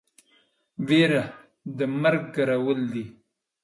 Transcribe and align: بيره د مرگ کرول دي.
بيره 0.87 1.23
د 1.77 1.79
مرگ 2.01 2.23
کرول 2.35 2.79
دي. 2.93 3.05